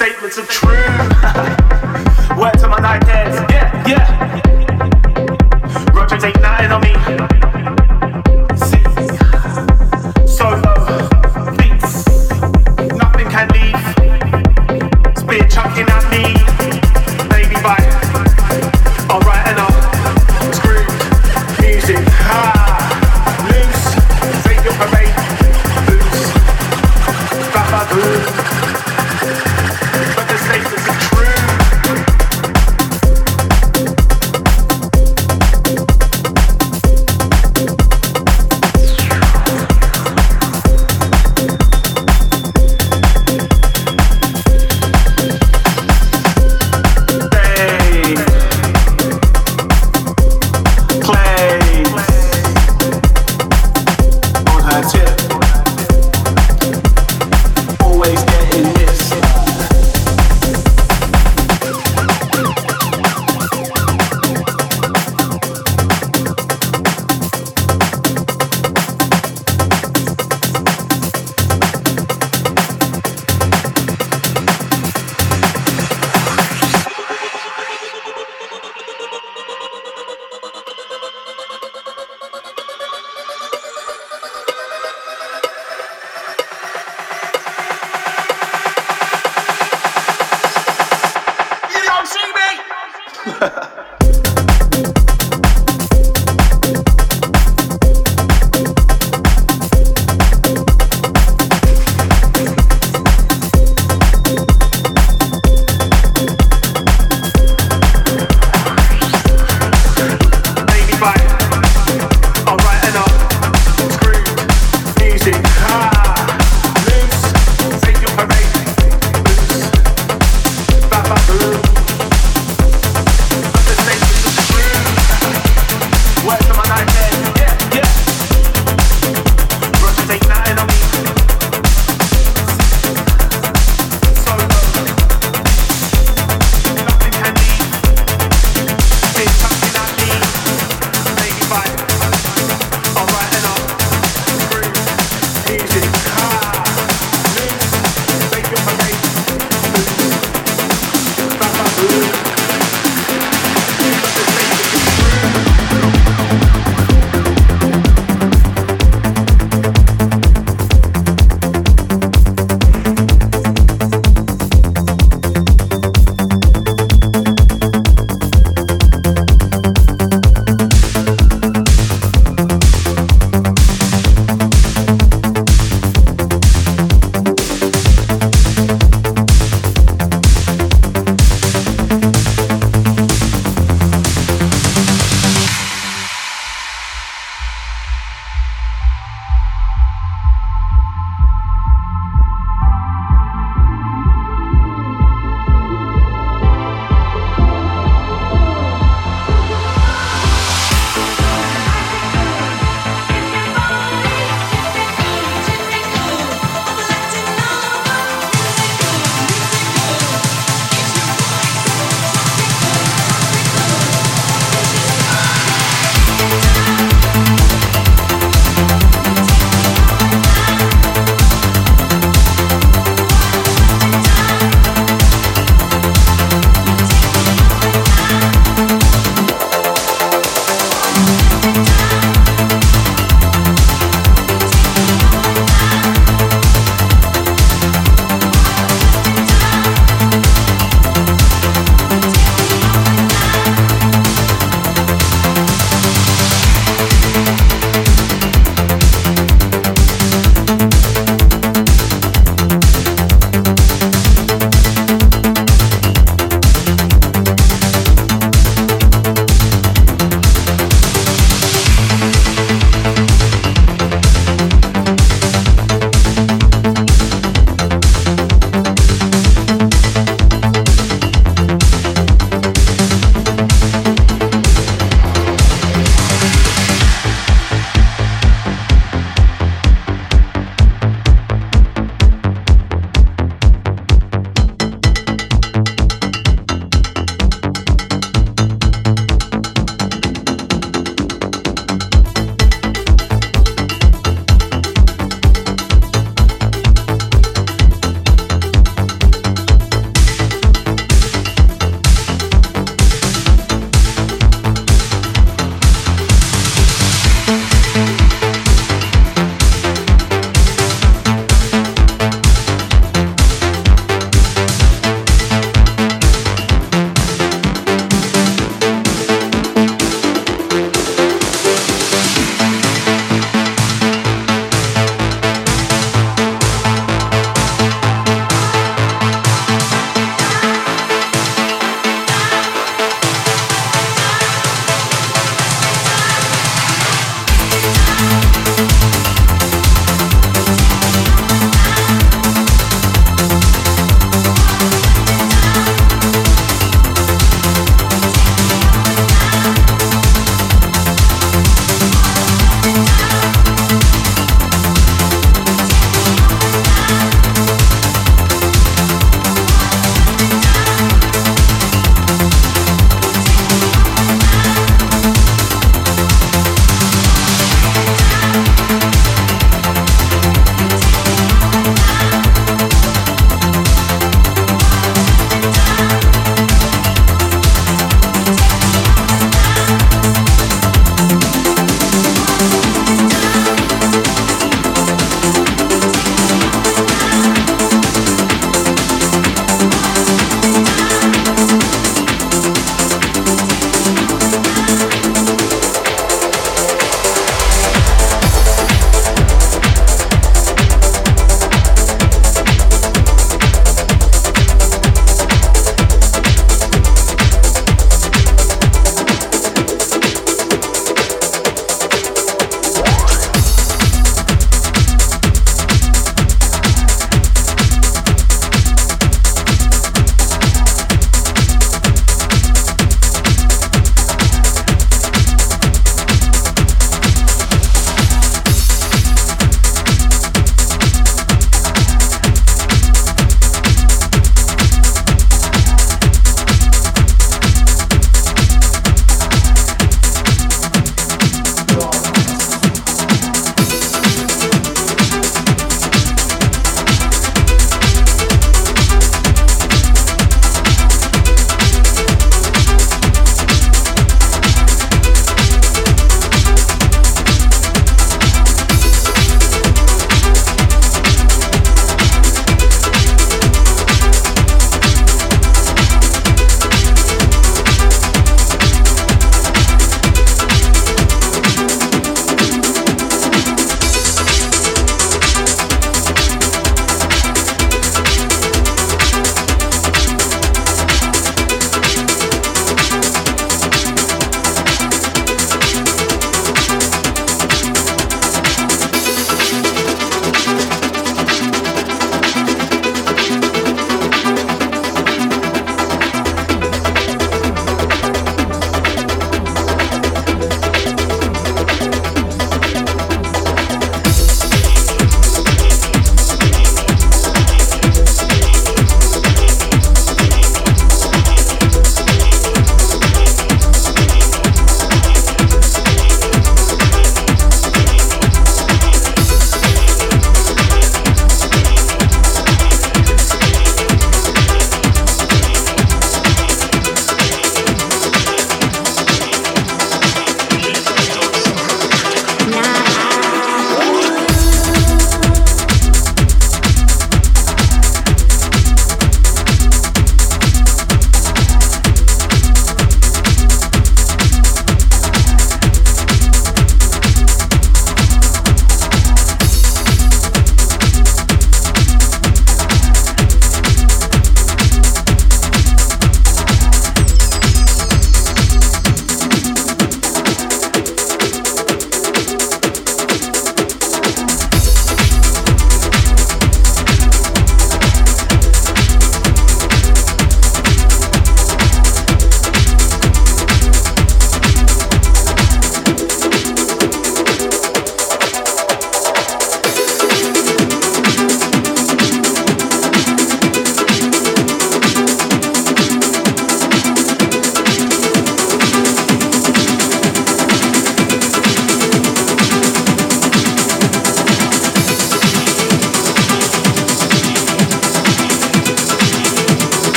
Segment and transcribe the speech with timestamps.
[0.00, 0.70] statements are true.
[2.40, 4.40] Word to my nightmares, yeah, yeah.
[5.92, 7.39] Roger, take nothing on me.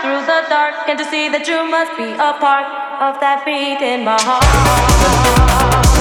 [0.00, 2.66] Through the dark and to see that you must be a part
[3.04, 5.99] of that beat in my heart.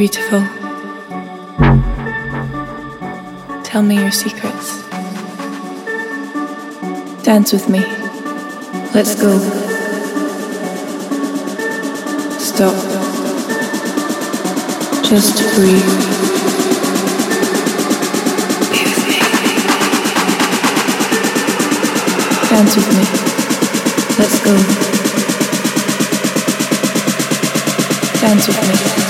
[0.00, 0.40] beautiful.
[3.62, 4.80] Tell me your secrets.
[7.22, 7.80] Dance with me.
[8.94, 9.38] Let's go.
[12.38, 12.74] Stop.
[15.04, 15.84] Just breathe.
[22.48, 23.04] Dance with me.
[24.18, 24.56] Let's go.
[28.18, 29.09] Dance with me.